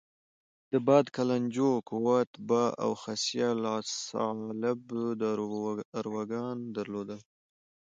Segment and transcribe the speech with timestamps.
[0.71, 4.79] د باد کلنجو، قوت باه او خصیه الصعالب
[5.99, 7.21] داروګان درلودل.